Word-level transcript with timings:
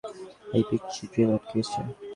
এই 0.55 0.63
পিচ্চি, 0.69 1.03
ড্রিল 1.11 1.29
আটকে 1.35 1.55
গেছে। 1.59 1.79